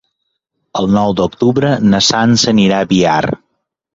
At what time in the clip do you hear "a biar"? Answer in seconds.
2.85-3.23